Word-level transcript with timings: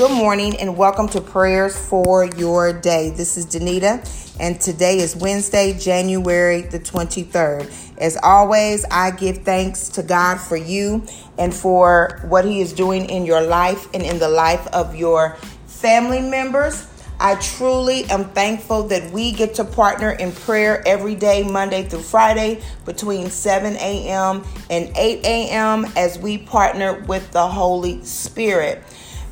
Good 0.00 0.12
morning 0.12 0.56
and 0.56 0.78
welcome 0.78 1.08
to 1.08 1.20
Prayers 1.20 1.76
for 1.76 2.24
Your 2.24 2.72
Day. 2.72 3.10
This 3.10 3.36
is 3.36 3.44
Danita 3.44 4.00
and 4.40 4.58
today 4.58 4.96
is 4.96 5.14
Wednesday, 5.14 5.74
January 5.78 6.62
the 6.62 6.78
23rd. 6.78 7.70
As 7.98 8.16
always, 8.22 8.86
I 8.90 9.10
give 9.10 9.44
thanks 9.44 9.90
to 9.90 10.02
God 10.02 10.40
for 10.40 10.56
you 10.56 11.04
and 11.36 11.52
for 11.52 12.18
what 12.30 12.46
He 12.46 12.62
is 12.62 12.72
doing 12.72 13.10
in 13.10 13.26
your 13.26 13.42
life 13.42 13.92
and 13.92 14.02
in 14.02 14.18
the 14.18 14.30
life 14.30 14.66
of 14.68 14.96
your 14.96 15.36
family 15.66 16.22
members. 16.22 16.86
I 17.22 17.34
truly 17.34 18.06
am 18.06 18.24
thankful 18.30 18.84
that 18.84 19.12
we 19.12 19.32
get 19.32 19.52
to 19.56 19.64
partner 19.64 20.12
in 20.12 20.32
prayer 20.32 20.82
every 20.88 21.14
day, 21.14 21.42
Monday 21.42 21.82
through 21.82 22.00
Friday, 22.00 22.62
between 22.86 23.28
7 23.28 23.74
a.m. 23.74 24.44
and 24.70 24.90
8 24.96 25.24
a.m., 25.26 25.84
as 25.94 26.18
we 26.18 26.38
partner 26.38 27.00
with 27.00 27.30
the 27.32 27.46
Holy 27.46 28.02
Spirit. 28.02 28.82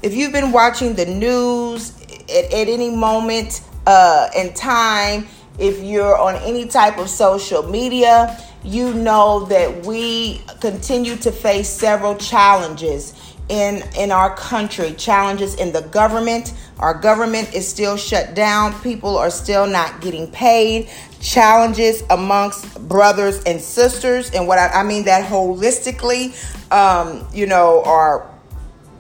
If 0.03 0.15
you've 0.15 0.33
been 0.33 0.53
watching 0.53 0.95
the 0.95 1.07
news 1.07 1.93
at, 2.29 2.53
at 2.53 2.69
any 2.69 2.91
moment 2.91 3.63
uh, 3.87 4.29
in 4.37 4.55
time, 4.55 5.27
if 5.59 5.83
you're 5.83 6.17
on 6.17 6.37
any 6.37 6.67
type 6.67 6.99
of 6.99 7.11
social 7.11 7.65
media, 7.65 8.39
you 8.63 8.95
know 8.95 9.45
that 9.47 9.85
we 9.85 10.41
continue 10.61 11.17
to 11.17 11.33
face 11.33 11.69
several 11.69 12.15
challenges 12.17 13.15
in 13.49 13.83
in 13.97 14.13
our 14.13 14.37
country 14.37 14.93
challenges 14.93 15.55
in 15.57 15.73
the 15.73 15.81
government. 15.83 16.53
Our 16.79 16.95
government 16.95 17.55
is 17.55 17.67
still 17.67 17.97
shut 17.97 18.35
down. 18.35 18.79
People 18.83 19.17
are 19.17 19.31
still 19.31 19.67
not 19.67 20.01
getting 20.01 20.31
paid. 20.31 20.91
Challenges 21.21 22.05
amongst 22.11 22.87
brothers 22.89 23.43
and 23.45 23.61
sisters 23.61 24.31
and 24.31 24.47
what 24.47 24.57
i, 24.61 24.69
I 24.69 24.83
mean 24.85 25.05
that 25.07 25.29
holistically 25.29 26.33
um, 26.71 27.27
you 27.35 27.47
know 27.47 27.83
our 27.85 28.38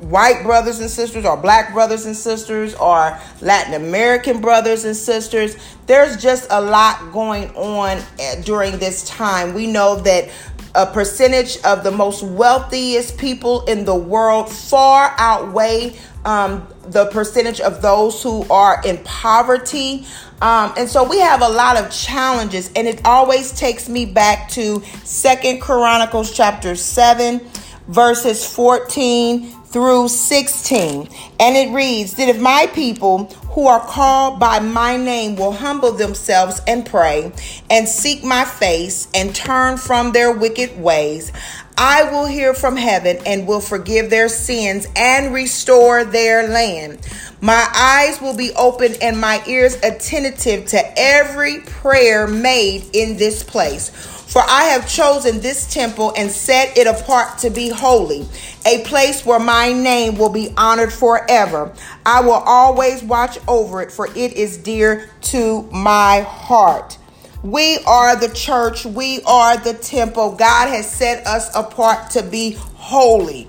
white 0.01 0.43
brothers 0.43 0.81
and 0.81 0.91
sisters 0.91 1.25
or 1.25 1.37
black 1.37 1.73
brothers 1.73 2.07
and 2.07 2.17
sisters 2.17 2.75
or 2.75 3.19
Latin 3.41 3.75
American 3.75 4.41
brothers 4.41 4.85
and 4.85 4.97
sisters. 4.97 5.57
There's 5.87 6.17
just 6.17 6.47
a 6.51 6.61
lot 6.61 7.13
going 7.13 7.51
on 7.57 8.03
during 8.45 8.79
this 8.79 9.05
time. 9.09 9.55
We 9.55 9.67
know 9.67 9.97
that 10.03 10.31
a 10.75 10.87
percentage 10.87 11.59
of 11.65 11.83
the 11.83 11.91
most 11.91 12.23
wealthiest 12.23 13.19
people 13.19 13.65
in 13.65 13.85
the 13.85 13.95
world 13.95 14.51
far 14.51 15.15
outweigh 15.19 15.97
um, 16.25 16.67
the 16.87 17.07
percentage 17.07 17.61
of 17.61 17.81
those 17.83 18.23
who 18.23 18.45
are 18.51 18.81
in 18.85 18.99
poverty. 18.99 20.07
Um, 20.41 20.75
and 20.77 20.89
so 20.89 21.09
we 21.09 21.19
have 21.21 21.43
a 21.43 21.49
lot 21.49 21.77
of 21.77 21.91
challenges, 21.91 22.71
and 22.77 22.87
it 22.87 23.01
always 23.05 23.53
takes 23.53 23.89
me 23.89 24.05
back 24.07 24.51
to 24.51 24.81
Second 25.05 25.61
Chronicles 25.61 26.33
chapter 26.33 26.77
7, 26.77 27.41
verses 27.89 28.47
14 28.47 29.58
through 29.71 30.09
16. 30.09 31.09
And 31.41 31.57
it 31.57 31.73
reads 31.75 32.15
that 32.15 32.29
if 32.29 32.41
my 32.41 32.69
people 32.75 33.25
who 33.51 33.67
are 33.67 33.81
called 33.81 34.41
by 34.41 34.61
my 34.61 34.97
name 34.97 35.37
will 35.37 35.53
humble 35.53 35.93
themselves 35.93 36.61
and 36.67 36.87
pray 36.87 37.33
and 37.71 37.89
seek 37.89 38.25
my 38.25 38.45
face 38.45 39.09
and 39.15 39.35
turn 39.35 39.77
from 39.77 40.13
their 40.13 40.33
wicked 40.33 40.81
ways, 40.81 41.33
I 41.77 42.11
will 42.11 42.27
hear 42.27 42.55
from 42.55 42.77
heaven 42.77 43.19
and 43.25 43.47
will 43.47 43.61
forgive 43.61 44.11
their 44.11 44.29
sins 44.29 44.87
and 44.97 45.33
restore 45.33 46.05
their 46.05 46.49
land. 46.49 47.07
My 47.41 47.69
eyes 47.73 48.21
will 48.21 48.37
be 48.37 48.51
open 48.57 48.95
and 49.01 49.21
my 49.21 49.41
ears 49.47 49.77
attentive 49.85 50.67
to 50.67 50.99
every 50.99 51.61
prayer 51.61 52.27
made 52.27 52.85
in 52.95 53.17
this 53.17 53.45
place. 53.45 53.93
For 54.29 54.43
I 54.47 54.65
have 54.65 54.87
chosen 54.87 55.41
this 55.41 55.73
temple 55.73 56.13
and 56.15 56.31
set 56.31 56.77
it 56.77 56.87
apart 56.87 57.39
to 57.39 57.51
be 57.51 57.71
holy, 57.71 58.29
a 58.67 58.85
place 58.85 59.25
where 59.25 59.39
my 59.39 59.73
name 59.73 60.19
will 60.19 60.29
be 60.29 60.53
honored 60.55 60.93
forever. 60.93 61.73
I 62.05 62.21
will 62.21 62.33
always 62.33 63.03
watch 63.03 63.39
over 63.49 63.81
it, 63.81 63.91
for 63.91 64.07
it 64.09 64.35
is 64.35 64.59
dear 64.59 65.09
to 65.23 65.63
my 65.73 66.21
heart. 66.29 66.99
We 67.43 67.79
are 67.87 68.17
the 68.17 68.29
church, 68.29 68.85
we 68.85 69.23
are 69.23 69.57
the 69.57 69.73
temple. 69.73 70.33
God 70.33 70.69
has 70.69 70.91
set 70.91 71.27
us 71.27 71.51
apart 71.57 72.11
to 72.11 72.23
be 72.23 72.53
holy. 72.53 73.49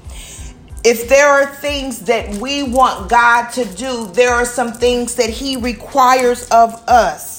If 0.86 1.10
there 1.10 1.28
are 1.28 1.46
things 1.56 2.04
that 2.04 2.38
we 2.38 2.64
want 2.64 3.10
God 3.10 3.50
to 3.50 3.66
do, 3.66 4.08
there 4.14 4.34
are 4.34 4.46
some 4.46 4.72
things 4.72 5.16
that 5.16 5.30
He 5.30 5.58
requires 5.58 6.48
of 6.52 6.74
us. 6.88 7.39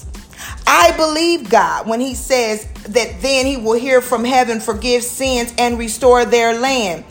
I 0.67 0.97
believe 0.97 1.51
God 1.51 1.89
when 1.89 2.01
He 2.01 2.15
says 2.15 2.67
that 2.89 3.21
then 3.21 3.47
He 3.47 3.57
will 3.57 3.79
hear 3.79 4.01
from 4.01 4.25
heaven, 4.25 4.61
forgive 4.61 5.03
sins, 5.03 5.53
and 5.59 5.79
restore 5.79 6.25
their 6.25 6.59
land. 6.59 7.05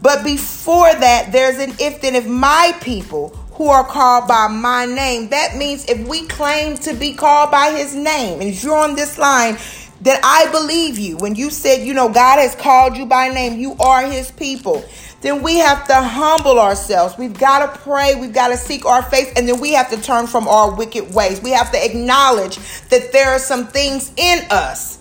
But 0.00 0.24
before 0.24 0.92
that, 0.92 1.30
there's 1.32 1.58
an 1.58 1.74
if 1.78 2.00
then, 2.00 2.14
if 2.14 2.26
my 2.26 2.76
people 2.80 3.28
who 3.54 3.68
are 3.68 3.84
called 3.84 4.26
by 4.26 4.48
my 4.48 4.86
name, 4.86 5.28
that 5.28 5.56
means 5.56 5.84
if 5.88 6.06
we 6.08 6.26
claim 6.26 6.76
to 6.78 6.94
be 6.94 7.14
called 7.14 7.50
by 7.50 7.70
His 7.70 7.94
name, 7.94 8.40
and 8.40 8.50
if 8.50 8.62
you're 8.64 8.76
on 8.76 8.96
this 8.96 9.18
line, 9.18 9.56
that 10.02 10.20
I 10.24 10.50
believe 10.50 10.98
you 10.98 11.16
when 11.16 11.36
you 11.36 11.50
said, 11.50 11.86
you 11.86 11.94
know, 11.94 12.08
God 12.08 12.38
has 12.38 12.56
called 12.56 12.96
you 12.96 13.06
by 13.06 13.28
name, 13.28 13.58
you 13.58 13.76
are 13.78 14.02
His 14.02 14.30
people 14.32 14.84
then 15.22 15.42
we 15.42 15.58
have 15.58 15.86
to 15.86 15.94
humble 15.94 16.58
ourselves. 16.58 17.16
We've 17.16 17.36
got 17.36 17.72
to 17.72 17.80
pray. 17.80 18.16
We've 18.16 18.32
got 18.32 18.48
to 18.48 18.56
seek 18.56 18.84
our 18.84 19.02
face. 19.02 19.32
And 19.36 19.48
then 19.48 19.60
we 19.60 19.72
have 19.72 19.88
to 19.90 20.00
turn 20.00 20.26
from 20.26 20.48
our 20.48 20.74
wicked 20.74 21.14
ways. 21.14 21.40
We 21.40 21.52
have 21.52 21.70
to 21.72 21.82
acknowledge 21.82 22.58
that 22.90 23.12
there 23.12 23.30
are 23.30 23.38
some 23.38 23.68
things 23.68 24.12
in 24.16 24.40
us 24.50 24.98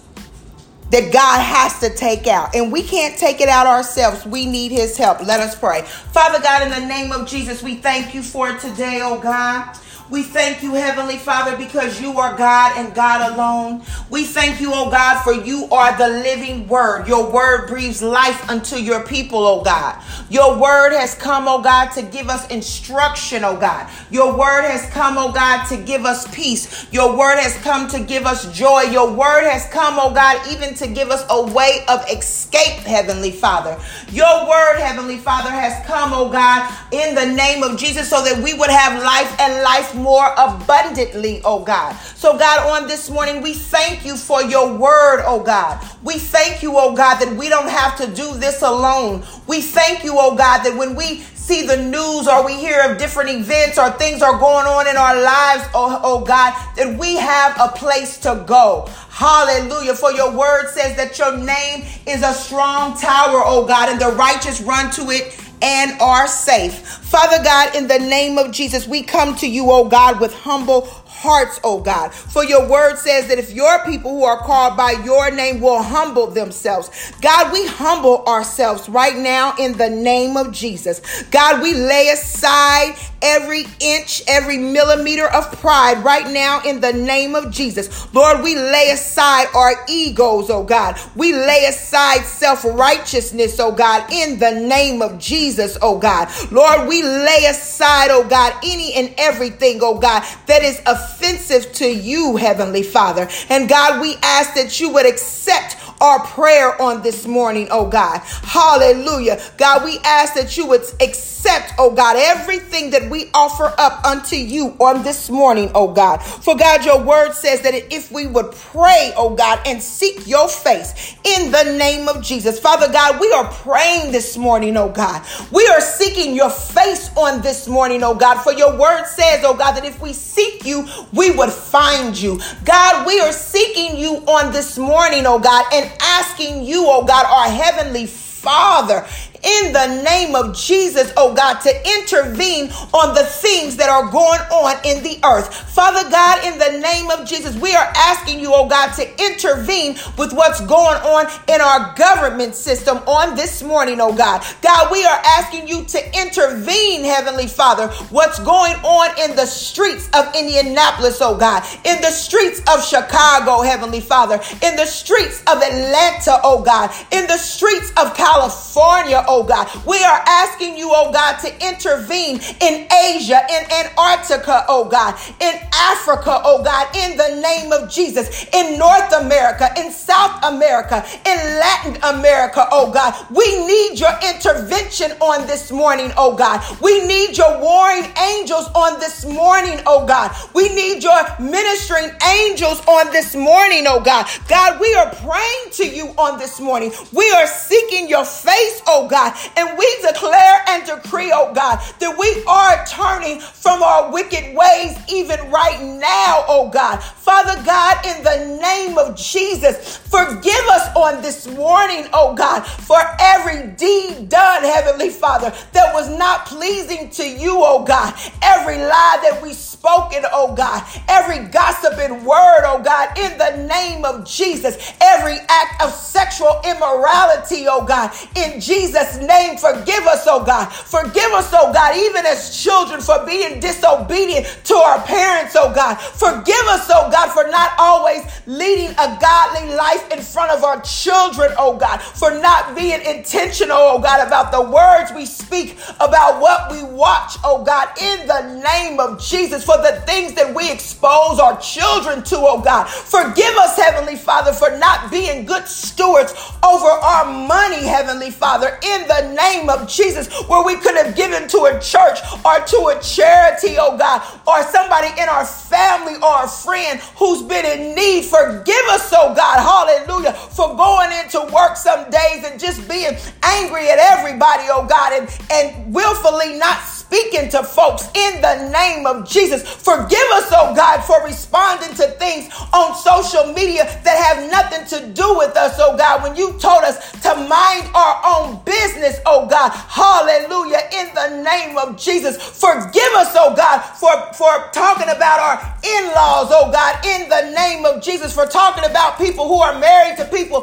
that 0.92 1.12
God 1.12 1.42
has 1.42 1.80
to 1.80 1.90
take 1.90 2.28
out. 2.28 2.54
And 2.56 2.72
we 2.72 2.84
can't 2.84 3.18
take 3.18 3.42
it 3.42 3.50
out 3.50 3.66
ourselves. 3.66 4.26
We 4.26 4.46
need 4.46 4.72
his 4.72 4.96
help. 4.98 5.26
Let 5.26 5.40
us 5.40 5.58
pray. 5.58 5.82
Father 5.84 6.40
God, 6.42 6.64
in 6.64 6.70
the 6.70 6.86
name 6.86 7.12
of 7.12 7.28
Jesus, 7.28 7.64
we 7.64 7.76
thank 7.76 8.14
you 8.14 8.22
for 8.22 8.56
today, 8.58 9.00
oh 9.02 9.20
God. 9.20 9.76
We 10.12 10.24
thank 10.24 10.62
you, 10.62 10.74
Heavenly 10.74 11.16
Father, 11.16 11.56
because 11.56 12.02
you 12.02 12.20
are 12.20 12.36
God 12.36 12.78
and 12.78 12.94
God 12.94 13.32
alone. 13.32 13.82
We 14.10 14.26
thank 14.26 14.60
you, 14.60 14.72
oh 14.74 14.92
God, 14.92 15.24
for 15.24 15.32
you 15.32 15.70
are 15.72 15.98
the 15.98 16.10
living 16.10 16.68
word. 16.68 17.08
Your 17.08 17.32
word 17.32 17.70
breathes 17.70 18.02
life 18.02 18.50
unto 18.50 18.76
your 18.76 19.06
people, 19.06 19.40
oh 19.40 19.64
God. 19.64 20.04
Your 20.30 20.60
word 20.60 20.92
has 20.92 21.16
come, 21.16 21.48
oh 21.48 21.62
God, 21.62 21.92
to 21.92 22.02
give 22.02 22.28
us 22.28 22.46
instruction, 22.50 23.46
oh 23.46 23.56
God. 23.56 23.90
Your 24.10 24.38
word 24.38 24.64
has 24.64 24.86
come, 24.90 25.18
oh 25.18 25.32
God, 25.32 25.66
to 25.68 25.78
give 25.78 26.04
us 26.04 26.28
peace. 26.36 26.92
Your 26.92 27.18
word 27.18 27.38
has 27.38 27.56
come 27.60 27.88
to 27.88 28.02
give 28.02 28.26
us 28.26 28.52
joy. 28.54 28.82
Your 28.82 29.10
word 29.10 29.50
has 29.50 29.66
come, 29.68 29.96
oh 29.98 30.14
God, 30.14 30.46
even 30.52 30.74
to 30.76 30.88
give 30.88 31.10
us 31.10 31.26
a 31.30 31.54
way 31.54 31.86
of 31.88 32.04
escape, 32.12 32.80
Heavenly 32.80 33.32
Father. 33.32 33.80
Your 34.12 34.50
word, 34.50 34.78
Heavenly 34.78 35.20
Father, 35.20 35.52
has 35.52 35.86
come, 35.86 36.12
oh 36.12 36.30
God, 36.30 36.70
in 36.92 37.16
the 37.16 37.28
name 37.28 37.64
of 37.64 37.78
Jesus 37.78 38.10
so 38.10 38.22
that 38.26 38.44
we 38.44 38.54
would 38.54 38.70
have 38.70 39.02
life 39.02 39.34
and 39.40 39.64
life 39.64 39.96
more 40.02 40.34
abundantly, 40.38 41.42
oh 41.46 41.64
God. 41.64 41.94
So, 42.16 42.38
God, 42.38 42.82
on 42.82 42.88
this 42.88 43.10
morning, 43.10 43.42
we 43.42 43.54
thank 43.54 44.06
you 44.06 44.18
for 44.18 44.42
your 44.44 44.76
word, 44.76 45.24
oh 45.26 45.42
God. 45.44 45.82
We 46.04 46.18
thank 46.18 46.64
you, 46.64 46.74
oh 46.76 46.96
God, 46.96 47.20
that 47.20 47.36
we 47.36 47.50
don't 47.50 47.70
have 47.70 47.98
to 47.98 48.08
do 48.08 48.34
this 48.38 48.62
alone. 48.62 49.24
We 49.48 49.62
thank 49.62 50.04
you, 50.04 50.16
oh 50.16 50.36
God, 50.36 50.64
that 50.64 50.76
when 50.76 50.96
we 50.96 51.24
see 51.42 51.66
the 51.66 51.78
news 51.78 52.28
or 52.28 52.46
we 52.46 52.54
hear 52.54 52.82
of 52.90 52.98
different 52.98 53.30
events 53.30 53.78
or 53.78 53.90
things 53.92 54.22
are 54.22 54.38
going 54.40 54.68
on 54.68 54.88
in 54.88 54.96
our 54.96 55.20
lives, 55.22 55.68
oh, 55.74 56.00
oh 56.04 56.24
God, 56.24 56.54
that 56.78 56.98
we 56.98 57.16
have 57.18 57.56
a 57.60 57.70
place 57.76 58.18
to 58.20 58.44
go. 58.48 58.88
Hallelujah. 59.10 59.96
For 59.96 60.12
your 60.12 60.32
word 60.36 60.70
says 60.70 60.96
that 60.98 61.18
your 61.20 61.38
name 61.38 61.86
is 62.08 62.24
a 62.24 62.34
strong 62.34 62.98
tower, 62.98 63.42
oh 63.44 63.66
God, 63.68 63.90
and 63.90 64.00
the 64.00 64.12
righteous 64.12 64.62
run 64.62 64.92
to 64.92 65.10
it 65.10 65.34
and 65.62 66.00
are 66.02 66.28
safe. 66.28 66.80
Father 66.88 67.44
God, 67.44 67.76
in 67.76 67.88
the 67.88 68.00
name 68.00 68.38
of 68.38 68.52
Jesus, 68.52 68.88
we 68.88 69.04
come 69.04 69.36
to 69.38 69.48
you, 69.48 69.72
oh 69.72 69.88
God, 69.88 70.20
with 70.20 70.34
humble 70.34 70.88
hearts, 71.22 71.60
oh 71.64 71.80
God. 71.80 72.14
For 72.14 72.44
your 72.44 72.68
word 72.68 72.98
says 72.98 73.28
that 73.28 73.38
if 73.38 73.52
your 73.52 73.84
people 73.86 74.12
who 74.12 74.24
are 74.24 74.40
called 74.40 74.76
by 74.76 74.92
your 75.06 75.30
name 75.30 75.62
will 75.62 75.84
humble 75.84 76.28
themselves, 76.28 76.90
God, 77.22 77.54
we 77.54 77.68
humble 77.68 78.26
ourselves 78.26 78.90
right 78.90 79.16
now 79.16 79.56
in 79.60 79.78
the 79.78 79.90
name 79.90 80.36
of 80.36 80.52
Jesus. 80.52 81.24
God, 81.24 81.62
we 81.62 81.74
lay 81.74 82.10
aside 82.10 82.96
every 83.22 83.66
inch, 83.80 84.24
every 84.28 84.58
millimeter 84.58 85.28
of 85.28 85.52
pride 85.60 86.04
right 86.04 86.32
now 86.32 86.62
in 86.64 86.80
the 86.82 86.94
name 86.94 87.36
of 87.36 87.52
Jesus. 87.52 88.14
Lord, 88.14 88.44
we 88.44 88.56
lay 88.56 88.92
aside 88.92 89.48
our 89.56 89.74
egos, 89.88 90.50
oh 90.50 90.64
God. 90.64 91.00
We 91.16 91.34
lay 91.34 91.66
aside 91.66 92.24
self 92.26 92.64
righteousness, 92.66 93.60
oh 93.60 93.72
God, 93.72 94.12
in 94.12 94.40
the 94.40 94.52
name 94.52 95.02
of 95.02 95.20
Jesus, 95.20 95.78
oh 95.82 95.98
God. 95.98 96.30
Lord, 96.52 96.88
we 96.88 97.04
lay 97.04 97.46
aside, 97.50 98.10
oh 98.12 98.28
God, 98.28 98.54
any 98.64 98.94
and 98.94 99.14
everything, 99.18 99.80
oh 99.82 100.00
God, 100.00 100.24
that 100.48 100.64
is 100.64 100.82
offensive 100.86 101.72
to 101.74 101.88
you, 101.88 102.38
Heavenly 102.38 102.84
Father. 102.84 103.28
And 103.50 103.70
God, 103.70 104.02
we 104.02 104.16
ask 104.24 104.54
that 104.56 104.80
you 104.80 104.90
would 104.94 105.06
accept 105.06 105.76
our 106.02 106.20
prayer 106.28 106.82
on 106.82 107.02
this 107.02 107.28
morning, 107.28 107.68
oh 107.72 107.88
God. 107.88 108.20
Hallelujah. 108.44 109.42
God, 109.58 109.84
we 109.84 110.00
ask 110.04 110.34
that 110.34 110.58
you 110.58 110.68
would 110.68 110.82
accept, 111.00 111.74
oh 111.78 111.94
God, 111.94 112.16
everything 112.18 112.90
that 112.92 113.10
we 113.10 113.30
offer 113.34 113.74
up 113.78 114.04
unto 114.06 114.36
you 114.36 114.76
on 114.80 115.04
this 115.04 115.30
morning, 115.30 115.72
oh 115.76 115.94
God. 115.94 116.18
For 116.18 116.56
God, 116.58 116.84
your 116.86 117.04
word 117.04 117.34
says 117.34 117.62
that 117.62 117.74
if 117.94 118.12
we 118.12 118.28
would 118.28 118.52
pray, 118.52 119.14
oh 119.16 119.36
God, 119.36 119.60
and 119.66 119.82
seek 119.82 120.28
your 120.28 120.50
face 120.50 121.16
in 121.24 121.52
the 121.52 121.78
name 121.78 122.08
of 122.08 122.24
Jesus. 122.24 122.60
Father 122.60 122.92
God, 122.92 123.20
we 123.20 123.32
are 123.32 123.46
praying 123.52 124.12
this 124.12 124.38
morning, 124.38 124.76
oh 124.78 124.90
God. 124.90 125.24
We 125.52 125.68
are 125.68 125.82
seeking 125.82 126.36
your 126.36 126.50
face 126.50 127.10
on 127.16 127.42
this 127.42 127.68
morning, 127.68 128.04
oh 128.04 128.16
God. 128.16 128.42
For 128.42 128.54
your 128.54 128.78
word 128.78 129.06
says, 129.06 129.44
oh 129.46 129.56
God, 129.56 129.74
that 129.74 129.86
if 129.86 130.02
we 130.02 130.14
seek 130.14 130.66
you, 130.66 130.88
we 131.14 131.32
would 131.32 131.52
find 131.52 132.20
you. 132.20 132.40
God, 132.66 133.06
we 133.06 133.20
are 133.20 133.32
seeking 133.32 133.98
you 133.98 134.18
on 134.28 134.52
this 134.52 134.78
morning, 134.78 135.26
oh 135.26 135.40
God, 135.40 135.66
and 135.74 135.91
asking 136.00 136.64
you, 136.64 136.86
oh 136.88 137.04
God, 137.04 137.26
our 137.26 137.50
heavenly 137.50 138.06
Father, 138.08 139.06
in 139.44 139.74
the 139.74 140.02
name 140.04 140.36
of 140.36 140.56
Jesus, 140.56 141.12
oh 141.18 141.34
God, 141.34 141.60
to 141.62 142.00
intervene 142.00 142.72
on 142.94 143.14
the 143.16 143.24
things 143.24 143.78
that 143.78 143.90
are 143.90 144.10
going 144.12 144.40
on 144.52 144.76
in 144.86 145.04
the 145.04 145.20
earth. 145.26 145.54
Father 145.72 146.10
God, 146.10 146.46
in 146.46 146.60
the 146.60 146.80
name 146.80 147.10
of 147.10 147.28
Jesus, 147.28 147.56
we 147.56 147.76
are 147.76 147.92
asking 147.96 148.40
you, 148.40 148.52
oh 148.54 148.68
God, 148.68 148.94
to 148.96 149.24
intervene 149.24 149.96
with 150.18 150.34
what's 150.34 150.62
going 150.62 150.98
on 151.02 151.26
in 151.48 151.62
our 151.62 151.94
government 151.96 152.56
system 152.56 152.98
on 153.08 153.36
this 153.36 153.64
morning, 153.64 154.00
oh 154.00 154.14
God. 154.14 154.46
God, 154.62 154.92
we 154.92 155.04
are 155.06 155.22
asking 155.38 155.68
you 155.68 155.84
to 155.86 156.22
intervene, 156.22 157.04
Heavenly 157.04 157.48
Father, 157.48 157.88
what's 158.10 158.40
going 158.40 158.76
on 158.84 159.30
in 159.30 159.36
the 159.36 159.46
streets 159.46 160.10
of 160.14 160.34
Indianapolis, 160.36 161.20
oh 161.22 161.38
God, 161.38 161.64
in 161.86 162.02
the 162.02 162.12
streets 162.12 162.62
of 162.70 162.84
Chicago, 162.84 163.62
Heavenly 163.62 164.02
Father, 164.02 164.36
in 164.62 164.76
the 164.76 164.86
streets 164.86 165.42
of 165.42 165.62
Atlanta, 165.62 166.40
oh 166.44 166.62
God, 166.64 166.92
in 167.12 167.28
the 167.28 167.38
streets 167.38 167.92
of 167.98 168.16
California, 168.16 169.24
oh 169.32 169.44
God. 169.44 169.68
We 169.88 169.98
are 170.04 170.22
asking 170.28 170.78
you, 170.78 170.92
oh 170.92 171.12
God, 171.12 171.40
to 171.40 171.50
intervene 171.66 172.40
in 172.60 172.88
Asia, 172.92 173.40
in 173.50 173.64
Antarctica, 173.72 174.66
oh 174.68 174.86
God, 174.86 175.16
in 175.40 175.56
Africa, 175.74 176.42
oh 176.44 176.62
God, 176.64 176.94
in 176.96 177.18
the 177.18 177.42
name 177.42 177.72
of 177.72 177.90
Jesus, 177.90 178.46
in 178.54 178.78
North 178.78 179.12
America, 179.14 179.70
in 179.78 179.92
South 179.92 180.44
America, 180.44 181.04
in 181.26 181.38
Latin 181.64 181.96
America, 182.04 182.68
oh 182.72 182.92
God. 182.92 183.16
We 183.32 183.46
need 183.66 184.00
your 184.00 184.14
intervention 184.28 185.12
on 185.22 185.48
this 185.48 185.72
morning, 185.72 186.12
oh 186.18 186.36
God. 186.36 186.60
We 186.82 187.08
need 187.08 187.38
your 187.38 187.60
warring 187.62 188.06
angels 188.36 188.68
on 188.76 189.00
this 189.00 189.26
morning, 189.26 189.80
oh 189.88 190.06
God. 190.06 190.36
We 190.54 190.68
need 190.76 191.04
your 191.04 191.22
ministering 191.40 192.12
angels 192.28 192.82
on 192.88 193.12
this 193.12 193.36
morning, 193.36 193.86
oh 193.88 194.02
God. 194.02 194.28
God, 194.50 194.80
we 194.82 194.94
are 194.96 195.10
praying 195.16 195.72
to 195.74 195.88
you 195.88 196.08
on 196.18 196.38
this 196.38 196.60
morning. 196.60 196.92
We 197.14 197.30
are 197.32 197.48
seeking 197.48 198.10
your 198.10 198.26
face, 198.26 198.82
oh 198.88 199.08
God. 199.08 199.21
God. 199.22 199.38
And 199.58 199.78
we 199.78 199.98
declare 200.02 200.64
and 200.70 200.86
decree, 200.86 201.32
oh 201.34 201.54
God, 201.54 201.80
that 202.00 202.18
we 202.18 202.44
are 202.48 202.86
turning 202.86 203.40
from 203.40 203.84
our 203.84 204.12
wicked 204.12 204.56
ways 204.56 204.98
even 205.10 205.52
right 205.52 205.82
now, 205.82 206.44
oh 206.48 206.70
God. 206.72 206.98
Father 207.04 207.62
God, 207.64 208.06
in 208.06 208.24
the 208.24 208.60
name 208.62 208.98
of 208.98 209.16
Jesus, 209.16 209.98
forgive 209.98 210.66
us 210.72 210.96
on 210.96 211.22
this 211.22 211.48
morning, 211.48 212.08
oh 212.14 212.34
God, 212.36 212.62
for 212.66 213.00
every 213.20 213.72
deed 213.76 214.30
done, 214.30 214.64
Heavenly 214.64 215.10
Father, 215.10 215.54
that 215.74 215.94
was 215.94 216.10
not 216.18 216.46
pleasing 216.46 217.10
to 217.12 217.28
you, 217.28 217.56
oh 217.58 217.84
God. 217.84 218.14
Every 218.42 218.78
lie 218.78 219.20
that 219.24 219.40
we 219.42 219.54
spoken, 219.54 220.24
oh 220.32 220.56
God. 220.56 220.84
Every 221.08 221.48
gossiping 221.50 222.24
word, 222.24 222.64
oh 222.66 222.82
God, 222.84 223.18
in 223.18 223.38
the 223.38 223.68
name 223.68 224.06
of 224.06 224.26
Jesus. 224.26 224.94
Every 225.02 225.38
act 225.48 225.82
of 225.84 225.92
sexual 225.92 226.60
immorality, 226.66 227.66
oh 227.68 227.86
God, 227.86 228.12
in 228.36 228.60
Jesus' 228.60 229.11
name, 229.20 229.58
forgive 229.58 230.06
us, 230.08 230.26
oh 230.28 230.44
God. 230.44 230.68
Forgive 230.72 231.32
us, 231.34 231.50
oh 231.54 231.74
God, 231.74 231.98
even 231.98 232.26
as 232.26 232.56
children 232.62 233.02
for 233.02 233.26
being 233.26 233.60
disobedient 233.60 234.46
to 234.66 234.76
our 234.76 235.02
parents, 235.02 235.56
oh 235.58 235.74
God. 235.74 235.96
Forgive 235.96 236.66
us, 236.68 236.88
oh 236.90 237.10
God, 237.12 237.32
for 237.32 237.50
not 237.50 237.72
always 237.78 238.24
leading 238.46 238.92
a 238.92 239.18
godly 239.20 239.74
life 239.76 240.12
in 240.12 240.22
front 240.22 240.52
of 240.52 240.64
our 240.64 240.82
children, 240.82 241.52
oh 241.58 241.78
God. 241.78 242.02
For 242.02 242.32
not 242.32 242.76
being 242.76 243.02
intentional, 243.06 243.78
oh 243.78 244.00
God, 244.00 244.26
about 244.26 244.52
the 244.52 244.62
words 244.62 245.12
we 245.14 245.26
speak, 245.26 245.78
about 246.00 246.42
what 246.42 246.72
we 246.72 246.84
watch, 246.84 247.38
oh 247.44 247.64
God, 247.64 247.90
in 248.02 248.28
the 248.28 248.62
name 248.64 249.00
of 249.00 249.22
Jesus. 249.22 249.64
For 249.64 249.78
the 249.78 250.02
things 250.06 250.34
that 250.34 250.54
we 250.56 250.72
expose 250.72 251.40
our 251.40 251.60
children 251.60 252.24
to, 252.26 252.38
oh 252.38 252.62
God. 252.62 252.88
Forgive 252.88 253.56
us, 253.58 253.78
Heavenly 253.78 254.16
Father, 254.16 254.54
for 254.54 254.78
not 254.78 255.12
being 255.12 255.46
good 255.46 255.68
stewards 255.68 256.34
over 256.64 256.88
our 256.88 257.26
money, 257.26 257.86
Heavenly 257.86 258.32
Father, 258.32 258.80
in 258.84 259.01
in 259.02 259.08
the 259.08 259.34
name 259.34 259.70
of 259.70 259.88
Jesus, 259.90 260.28
where 260.48 260.64
we 260.64 260.76
could 260.76 260.96
have 260.96 261.16
given 261.16 261.48
to 261.50 261.66
a 261.66 261.80
church 261.80 262.20
or 262.46 262.60
to 262.60 262.78
a 262.94 263.00
charity, 263.02 263.76
oh 263.80 263.98
God, 263.98 264.22
or 264.48 264.64
somebody 264.72 265.10
in 265.20 265.28
our 265.28 265.46
family 265.46 266.16
or 266.22 266.46
a 266.46 266.48
friend 266.48 267.00
who's 267.18 267.42
been 267.42 267.66
in 267.66 267.96
need. 267.96 268.26
Forgive 268.26 268.86
us, 268.92 269.12
oh 269.16 269.34
God, 269.34 269.60
hallelujah, 269.60 270.34
for 270.34 270.76
going 270.76 271.12
into 271.24 271.40
work 271.54 271.76
some 271.76 272.10
days 272.10 272.44
and 272.46 272.60
just 272.60 272.88
being 272.88 273.16
angry 273.44 273.90
at 273.90 274.00
everybody, 274.00 274.64
oh 274.70 274.86
God, 274.88 275.14
and, 275.14 275.30
and 275.52 275.94
willfully 275.94 276.58
not 276.58 276.80
speaking 277.12 277.50
to 277.50 277.62
folks 277.62 278.08
in 278.16 278.42
the 278.42 278.70
name 278.72 279.06
of 279.06 279.28
Jesus. 279.28 279.68
Forgive 279.68 280.28
us, 280.32 280.48
oh 280.52 280.74
God, 280.74 281.02
for 281.02 281.22
responding 281.26 281.94
to 281.96 282.08
things 282.16 282.50
on 282.72 282.96
social 282.96 283.52
media 283.52 283.84
that 284.06 284.16
have 284.16 284.50
nothing 284.50 284.88
to 284.88 285.08
do 285.12 285.38
with 285.38 285.58
us, 285.58 285.76
oh 285.80 285.98
God, 285.98 286.24
when 286.24 286.38
you 286.38 286.54
told 286.58 286.84
us 286.84 287.12
to 287.22 287.36
mind 287.36 287.90
our 287.94 288.22
own 288.24 288.64
business, 288.64 289.20
oh 289.26 289.46
God. 289.46 289.72
Hallelujah. 289.72 290.88
In 290.94 291.14
the 291.14 291.44
name 291.44 291.78
of 291.78 291.98
Jesus. 291.98 292.38
Forgive 292.38 293.12
us, 293.20 293.36
oh 293.36 293.54
God, 293.58 293.82
for, 294.00 294.12
for 294.34 294.72
talking 294.72 295.10
about 295.10 295.40
our 295.40 295.60
in-laws, 295.84 296.48
oh 296.52 296.72
God, 296.72 297.06
in 297.06 297.28
the 297.28 297.52
name 297.52 297.84
of 297.86 298.02
Jesus, 298.02 298.34
for 298.34 298.46
talking 298.46 298.90
about 298.90 299.18
people 299.18 299.50
who 299.50 299.60
are 299.60 299.78
married 299.80 300.18
to 300.18 300.26
people 300.26 300.61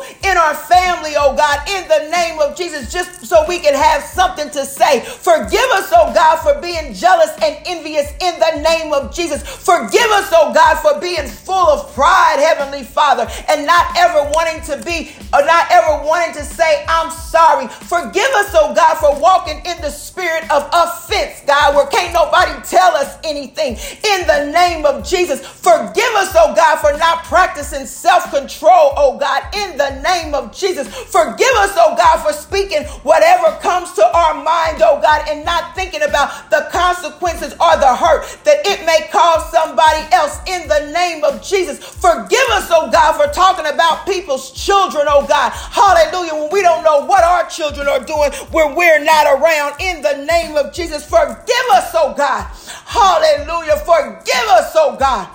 God, 1.38 1.68
in 1.70 1.86
the 1.88 2.10
name 2.10 2.40
of 2.40 2.56
Jesus, 2.56 2.92
just 2.92 3.24
so 3.24 3.46
we 3.48 3.60
can 3.60 3.74
have 3.74 4.02
something 4.02 4.50
to 4.50 4.64
say. 4.66 5.00
Forgive 5.00 5.70
us, 5.78 5.88
oh 5.94 6.12
God, 6.12 6.38
for 6.42 6.60
being 6.60 6.92
jealous 6.92 7.30
and 7.42 7.56
envious 7.64 8.10
in 8.20 8.34
the 8.40 8.60
name 8.62 8.92
of 8.92 9.14
Jesus. 9.14 9.42
Forgive 9.46 10.10
us, 10.18 10.30
oh 10.34 10.52
God, 10.52 10.78
for 10.82 11.00
being 11.00 11.28
full 11.28 11.68
of 11.68 11.94
pride, 11.94 12.38
Heavenly 12.40 12.82
Father, 12.82 13.28
and 13.48 13.64
not 13.66 13.96
ever 13.96 14.28
wanting 14.34 14.62
to 14.62 14.84
be, 14.84 15.12
or 15.32 15.44
not 15.46 15.66
ever 15.70 16.04
wanting 16.04 16.34
to 16.34 16.44
say, 16.44 16.84
I'm 16.88 17.10
sorry. 17.12 17.68
Forgive 17.68 18.30
us, 18.34 18.50
oh 18.54 18.74
God, 18.74 18.96
for 18.98 19.20
walking 19.20 19.58
in 19.64 19.80
the 19.80 19.90
spirit 19.90 20.42
of 20.50 20.68
offense, 20.72 21.42
God, 21.46 21.76
where 21.76 21.86
can't 21.86 22.12
nobody 22.12 22.52
tell 22.66 22.96
us 22.96 23.16
anything. 23.24 23.78
In 24.04 24.26
the 24.26 24.50
name 24.52 24.84
of 24.84 25.06
Jesus, 25.06 25.46
forgive 25.46 26.12
us, 26.18 26.34
oh 26.36 26.54
God, 26.54 26.78
for 26.80 26.96
not 26.98 27.24
practicing 27.24 27.86
self 27.86 28.30
control, 28.32 28.92
oh 28.96 29.16
God, 29.18 29.42
in 29.54 29.76
the 29.78 30.00
name 30.02 30.34
of 30.34 30.52
Jesus. 30.56 30.88
Forgive 30.88 31.27
us, 31.34 31.74
oh 31.76 31.94
God, 31.96 32.24
for 32.24 32.32
speaking 32.32 32.84
whatever 33.02 33.56
comes 33.60 33.92
to 33.94 34.04
our 34.04 34.34
mind, 34.34 34.80
oh 34.82 35.00
God, 35.02 35.28
and 35.28 35.44
not 35.44 35.74
thinking 35.74 36.02
about 36.02 36.50
the 36.50 36.68
consequences 36.70 37.52
or 37.54 37.76
the 37.76 37.94
hurt 37.94 38.24
that 38.44 38.64
it 38.66 38.84
may 38.86 39.08
cause 39.10 39.50
somebody 39.50 40.06
else 40.12 40.38
in 40.46 40.68
the 40.68 40.90
name 40.92 41.24
of 41.24 41.42
Jesus. 41.42 41.78
Forgive 41.78 42.48
us, 42.52 42.68
oh 42.70 42.90
God, 42.90 43.16
for 43.16 43.32
talking 43.32 43.66
about 43.66 44.06
people's 44.06 44.52
children, 44.52 45.06
oh 45.08 45.26
God. 45.26 45.50
Hallelujah. 45.52 46.34
When 46.34 46.52
we 46.52 46.62
don't 46.62 46.84
know 46.84 47.04
what 47.04 47.24
our 47.24 47.48
children 47.48 47.88
are 47.88 48.00
doing 48.04 48.32
when 48.52 48.74
we're 48.74 49.02
not 49.02 49.26
around 49.26 49.80
in 49.80 50.02
the 50.02 50.24
name 50.24 50.56
of 50.56 50.72
Jesus. 50.72 51.04
Forgive 51.04 51.66
us, 51.72 51.90
oh 51.94 52.14
God. 52.16 52.44
Hallelujah. 52.84 53.76
Forgive 53.78 54.48
us, 54.48 54.72
oh 54.76 54.96
God. 54.98 55.28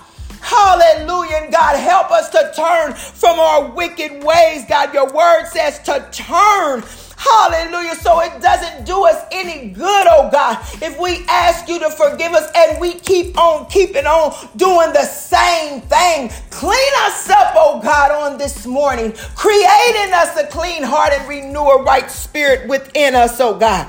Hallelujah. 0.44 1.38
And 1.44 1.52
God, 1.52 1.76
help 1.76 2.10
us 2.10 2.28
to 2.30 2.52
turn 2.54 2.94
from 2.94 3.40
our 3.40 3.70
wicked 3.70 4.22
ways. 4.22 4.64
God, 4.68 4.92
your 4.92 5.12
word 5.12 5.46
says 5.46 5.78
to 5.80 6.06
turn 6.12 6.82
Hallelujah. 7.16 7.94
So 7.94 8.20
it 8.20 8.42
doesn't 8.42 8.84
do 8.84 9.04
us 9.06 9.24
any 9.32 9.70
good, 9.70 10.06
oh 10.10 10.28
God, 10.30 10.58
if 10.82 10.98
we 11.00 11.24
ask 11.28 11.68
you 11.68 11.78
to 11.78 11.90
forgive 11.90 12.32
us 12.32 12.50
and 12.54 12.80
we 12.80 12.94
keep 12.94 13.38
on 13.38 13.66
keeping 13.70 14.04
on 14.06 14.34
doing 14.56 14.92
the 14.92 15.04
same 15.04 15.80
thing. 15.82 16.30
Clean 16.50 16.92
us 17.02 17.30
up, 17.30 17.54
oh 17.56 17.80
God, 17.82 18.10
on 18.10 18.38
this 18.38 18.66
morning. 18.66 19.12
Create 19.34 20.04
in 20.06 20.12
us 20.12 20.36
a 20.36 20.46
clean 20.48 20.82
heart 20.82 21.12
and 21.12 21.26
renew 21.28 21.60
a 21.60 21.82
right 21.82 22.10
spirit 22.10 22.68
within 22.68 23.14
us, 23.14 23.40
oh 23.40 23.58
God. 23.58 23.88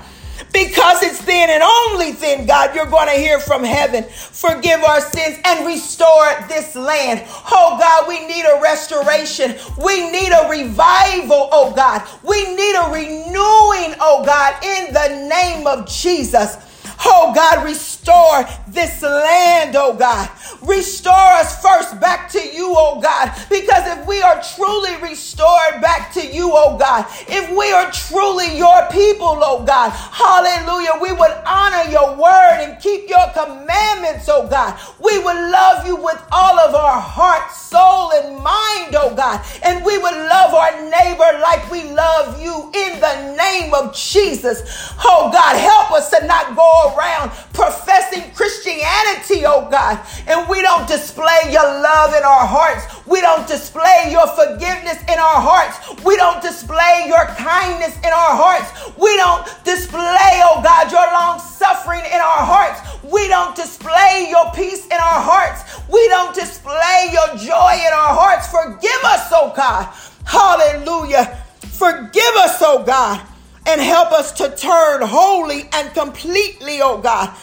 Because 0.56 1.04
it's 1.04 1.20
then 1.26 1.50
and 1.50 1.62
only 1.62 2.14
then, 2.14 2.46
God, 2.46 2.74
you're 2.74 2.86
going 2.86 3.10
to 3.10 3.20
hear 3.20 3.42
from 3.42 3.62
heaven. 3.62 4.06
Forgive 4.06 4.82
our 4.84 5.02
sins 5.02 5.38
and 5.44 5.68
restore 5.68 6.34
this 6.48 6.78
land. 6.78 7.24
Oh, 7.52 7.78
God, 7.78 8.08
we 8.08 8.26
need 8.26 8.46
a 8.46 8.62
restoration. 8.62 9.56
We 9.84 10.10
need 10.10 10.32
a 10.32 10.48
revival, 10.50 11.50
oh, 11.52 11.74
God. 11.76 12.08
We 12.24 12.56
need 12.56 12.74
a 12.74 12.90
renewing, 12.90 14.00
oh, 14.00 14.24
God, 14.26 14.64
in 14.64 14.94
the 14.94 15.28
name 15.28 15.68
of 15.68 15.90
Jesus. 15.90 16.56
Oh 17.04 17.34
God, 17.36 17.66
restore 17.66 18.46
this 18.68 19.02
land, 19.02 19.76
oh 19.76 19.94
God. 19.94 20.30
Restore 20.62 21.14
us 21.14 21.62
first 21.62 22.00
back 22.00 22.30
to 22.32 22.40
you, 22.40 22.74
oh 22.76 23.00
God. 23.02 23.32
Because 23.50 23.88
if 23.98 24.08
we 24.08 24.22
are 24.22 24.42
truly 24.56 24.96
restored 25.02 25.82
back 25.82 26.14
to 26.14 26.26
you, 26.26 26.52
oh 26.54 26.78
God. 26.78 27.06
If 27.28 27.50
we 27.56 27.72
are 27.72 27.92
truly 27.92 28.58
your 28.58 28.88
people, 28.92 29.38
oh 29.42 29.64
God, 29.64 29.90
hallelujah, 29.92 31.02
we 31.02 31.12
would 31.12 31.36
honor 31.46 31.90
your 31.92 32.16
word 32.16 32.62
and 32.62 32.82
keep 32.82 33.10
your 33.10 33.28
commandments, 33.34 34.28
oh 34.30 34.48
God. 34.48 34.80
We 35.00 35.18
would 35.20 35.38
love 35.52 35.86
you 35.86 35.96
with 35.96 36.22
all 36.32 36.60
of 36.60 36.76
our 36.76 37.00
heart, 37.00 37.52
soul, 37.52 38.12
and 38.14 38.36
mind, 38.38 38.96
oh 38.96 39.14
God. 39.16 39.44
And 39.64 39.86
we 39.86 39.98
would 39.98 40.16
love 40.16 40.54
our 40.54 40.74
neighbor 40.90 41.40
like 41.42 41.70
we 41.72 41.84
love 41.92 42.42
you 42.42 42.72
in 42.74 43.00
the 43.00 43.36
name 43.36 43.74
of 43.74 43.96
Jesus. 43.96 44.62
Oh 45.04 45.30
God, 45.32 45.58
help 45.58 45.92
us 45.92 46.10
to 46.12 46.26
not 46.26 46.56
go 46.56 46.96
around 46.96 47.32
professing 47.54 48.32
Christianity, 48.34 49.46
oh 49.46 49.68
God, 49.70 50.00
and 50.28 50.48
we 50.56 50.62
don't 50.62 50.88
display 50.88 51.52
your 51.52 51.68
love 51.84 52.16
in 52.16 52.24
our 52.24 52.48
hearts. 52.48 52.88
We 53.06 53.20
don't 53.20 53.46
display 53.46 54.08
your 54.08 54.26
forgiveness 54.40 55.04
in 55.04 55.20
our 55.20 55.42
hearts. 55.44 55.76
We 56.06 56.16
don't 56.16 56.42
display 56.42 57.04
your 57.12 57.26
kindness 57.36 57.98
in 58.00 58.16
our 58.16 58.34
hearts. 58.40 58.72
We 58.96 59.12
don't 59.18 59.44
display, 59.66 60.40
oh 60.48 60.64
God, 60.64 60.88
your 60.90 61.04
long 61.12 61.40
suffering 61.44 62.08
in 62.08 62.22
our 62.24 62.44
hearts. 62.48 62.80
We 63.04 63.28
don't 63.28 63.54
display 63.54 64.28
your 64.32 64.50
peace 64.56 64.86
in 64.88 64.96
our 64.96 65.20
hearts. 65.20 65.60
We 65.92 66.08
don't 66.08 66.34
display 66.34 67.12
your 67.12 67.36
joy 67.36 67.76
in 67.76 67.92
our 67.92 68.16
hearts. 68.16 68.48
Forgive 68.48 69.04
us, 69.04 69.28
oh 69.36 69.52
God. 69.54 69.92
Hallelujah. 70.24 71.36
Forgive 71.60 72.36
us, 72.40 72.62
oh 72.62 72.82
God, 72.82 73.20
and 73.68 73.82
help 73.82 74.14
us 74.14 74.32
to 74.40 74.56
turn 74.56 75.02
wholly 75.04 75.68
and 75.74 75.94
completely, 75.94 76.80
oh 76.82 77.00
God 77.00 77.36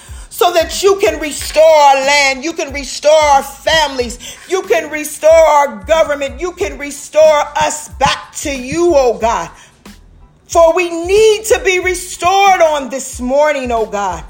so 0.42 0.52
that 0.52 0.82
you 0.82 0.98
can 0.98 1.20
restore 1.20 1.62
our 1.62 1.94
land, 2.04 2.42
you 2.42 2.52
can 2.52 2.72
restore 2.72 3.12
our 3.12 3.44
families, 3.44 4.36
you 4.48 4.60
can 4.62 4.90
restore 4.90 5.30
our 5.30 5.84
government, 5.84 6.40
you 6.40 6.50
can 6.54 6.76
restore 6.78 7.42
us 7.56 7.90
back 7.90 8.34
to 8.34 8.50
you, 8.52 8.92
oh 8.96 9.16
God. 9.20 9.48
For 10.48 10.74
we 10.74 10.90
need 11.06 11.44
to 11.44 11.62
be 11.64 11.78
restored 11.78 12.60
on 12.60 12.90
this 12.90 13.20
morning, 13.20 13.70
oh 13.70 13.86
God. 13.86 14.24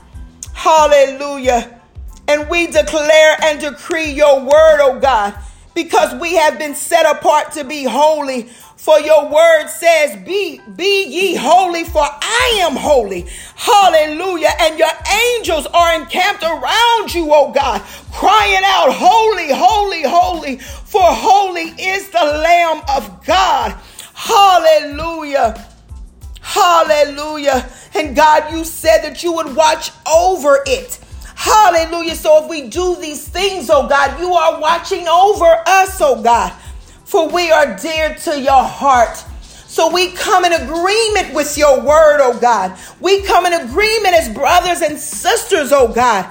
Hallelujah. 0.53 1.81
And 2.29 2.47
we 2.51 2.67
declare 2.67 3.37
and 3.45 3.59
decree 3.59 4.13
your 4.13 4.41
word, 4.41 4.81
oh 4.83 4.99
God, 5.01 5.35
because 5.75 6.19
we 6.21 6.35
have 6.35 6.59
been 6.59 6.75
set 6.75 7.07
apart 7.07 7.53
to 7.53 7.65
be 7.65 7.85
holy 7.85 8.51
for 8.83 8.99
your 8.99 9.29
word 9.29 9.69
says, 9.69 10.17
Be, 10.27 10.61
be 10.75 11.05
ye 11.05 11.37
holy, 11.37 11.85
for 11.85 12.03
I 12.03 12.59
am 12.63 12.75
holy. 12.75 13.29
Hallelujah. 13.55 14.51
And 14.59 14.77
your 14.77 14.91
angels 15.37 15.67
are 15.67 15.95
encamped 16.01 16.43
around 16.43 17.15
you, 17.15 17.29
oh 17.33 17.53
God, 17.55 17.81
crying 18.13 18.63
out, 18.65 18.93
Holy, 18.93 19.53
holy, 19.53 20.03
holy, 20.03 20.59
for 20.59 21.01
holy 21.01 21.71
is 21.81 22.09
the 22.09 22.25
Lamb 22.25 22.83
of 22.89 23.25
God. 23.25 23.79
Hallelujah. 24.15 25.65
Hallelujah. 26.41 27.71
And 27.95 28.17
God, 28.17 28.53
you 28.53 28.65
said 28.65 29.03
that 29.03 29.23
you 29.23 29.33
would 29.33 29.55
watch 29.55 29.93
over 30.13 30.59
it. 30.67 30.99
Hallelujah. 31.43 32.15
So 32.15 32.45
if 32.45 32.51
we 32.51 32.69
do 32.69 32.97
these 33.01 33.27
things, 33.27 33.69
oh 33.71 33.89
God, 33.89 34.21
you 34.21 34.33
are 34.33 34.61
watching 34.61 35.09
over 35.09 35.63
us, 35.67 36.01
oh 36.01 36.23
God 36.23 36.53
for 37.13 37.29
we 37.29 37.51
are 37.51 37.77
dear 37.77 38.15
to 38.15 38.41
your 38.41 38.65
heart. 38.65 39.19
So 39.43 39.93
we 39.93 40.13
come 40.13 40.47
in 40.47 40.55
agreement 40.55 41.35
with 41.35 41.59
your 41.59 41.79
word, 41.85 42.21
oh 42.23 42.39
God. 42.41 42.79
We 43.01 43.23
come 43.25 43.45
in 43.45 43.53
agreement 43.53 44.15
as 44.15 44.33
brothers 44.33 44.81
and 44.81 44.99
sisters, 44.99 45.73
oh 45.73 45.93
God, 45.93 46.25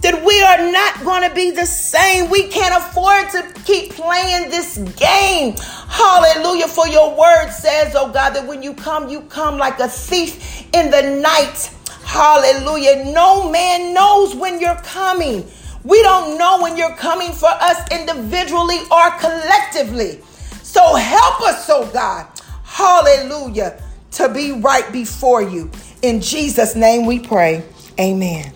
that 0.00 0.24
we 0.24 0.42
are 0.42 0.72
not 0.72 1.04
going 1.04 1.28
to 1.28 1.32
be 1.32 1.52
the 1.52 1.66
same. 1.66 2.30
We 2.30 2.48
can't 2.48 2.74
afford 2.74 3.30
to 3.30 3.62
keep 3.62 3.92
playing 3.92 4.50
this 4.50 4.78
game. 4.96 5.54
Hallelujah. 5.88 6.66
For 6.66 6.88
your 6.88 7.16
word 7.16 7.50
says, 7.52 7.94
oh 7.94 8.10
God, 8.10 8.30
that 8.30 8.44
when 8.44 8.60
you 8.60 8.74
come, 8.74 9.08
you 9.08 9.20
come 9.22 9.56
like 9.56 9.78
a 9.78 9.86
thief 9.86 10.66
in 10.74 10.90
the 10.90 11.20
night. 11.20 11.70
Hallelujah. 12.14 13.12
No 13.12 13.50
man 13.50 13.92
knows 13.92 14.36
when 14.36 14.60
you're 14.60 14.76
coming. 14.76 15.44
We 15.82 16.00
don't 16.02 16.38
know 16.38 16.62
when 16.62 16.76
you're 16.76 16.94
coming 16.94 17.32
for 17.32 17.48
us 17.50 17.90
individually 17.90 18.78
or 18.88 19.10
collectively. 19.18 20.20
So 20.62 20.94
help 20.94 21.40
us, 21.40 21.68
oh 21.68 21.90
God. 21.92 22.28
Hallelujah. 22.62 23.82
To 24.12 24.32
be 24.32 24.52
right 24.52 24.92
before 24.92 25.42
you. 25.42 25.72
In 26.02 26.20
Jesus' 26.20 26.76
name 26.76 27.04
we 27.04 27.18
pray. 27.18 27.64
Amen. 27.98 28.52